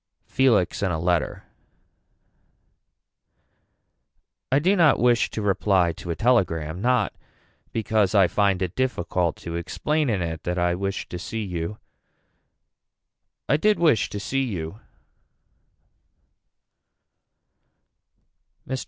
[0.25, 1.43] Felix and a letter.
[4.51, 7.13] I do not wish to reply to a telegram, not
[7.71, 11.77] because I find it difficult to explain in it that I wished to see you.
[13.47, 14.79] I did wish to see you.